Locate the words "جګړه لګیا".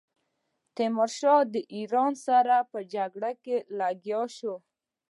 2.93-4.21